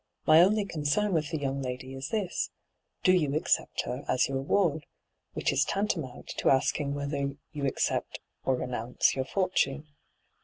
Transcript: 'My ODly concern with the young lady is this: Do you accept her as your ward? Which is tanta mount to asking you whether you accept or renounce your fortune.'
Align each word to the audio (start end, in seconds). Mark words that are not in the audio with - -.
'My 0.25 0.37
ODly 0.39 0.67
concern 0.67 1.13
with 1.13 1.29
the 1.29 1.37
young 1.37 1.61
lady 1.61 1.93
is 1.93 2.09
this: 2.09 2.49
Do 3.03 3.11
you 3.13 3.35
accept 3.35 3.81
her 3.81 4.03
as 4.07 4.27
your 4.27 4.41
ward? 4.41 4.87
Which 5.33 5.53
is 5.53 5.63
tanta 5.63 5.99
mount 5.99 6.29
to 6.39 6.49
asking 6.49 6.89
you 6.93 6.95
whether 6.95 7.33
you 7.51 7.67
accept 7.67 8.19
or 8.43 8.55
renounce 8.55 9.15
your 9.15 9.25
fortune.' 9.25 9.85